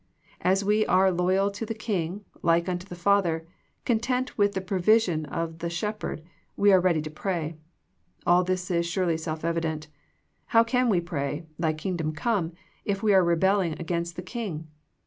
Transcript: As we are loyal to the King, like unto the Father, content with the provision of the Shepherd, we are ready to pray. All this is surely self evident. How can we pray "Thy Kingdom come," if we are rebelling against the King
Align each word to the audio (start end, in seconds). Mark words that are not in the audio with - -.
As 0.41 0.65
we 0.65 0.83
are 0.87 1.11
loyal 1.11 1.51
to 1.51 1.63
the 1.63 1.75
King, 1.75 2.25
like 2.41 2.67
unto 2.67 2.87
the 2.87 2.95
Father, 2.95 3.47
content 3.85 4.35
with 4.35 4.53
the 4.55 4.59
provision 4.59 5.27
of 5.27 5.59
the 5.59 5.69
Shepherd, 5.69 6.23
we 6.57 6.73
are 6.73 6.81
ready 6.81 7.03
to 7.03 7.11
pray. 7.11 7.55
All 8.25 8.43
this 8.43 8.71
is 8.71 8.87
surely 8.87 9.15
self 9.15 9.45
evident. 9.45 9.89
How 10.57 10.63
can 10.63 10.89
we 10.89 11.01
pray 11.01 11.45
"Thy 11.59 11.73
Kingdom 11.73 12.13
come," 12.13 12.53
if 12.83 13.03
we 13.03 13.13
are 13.13 13.23
rebelling 13.23 13.73
against 13.79 14.15
the 14.15 14.23
King 14.23 14.65